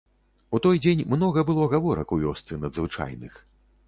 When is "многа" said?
1.11-1.43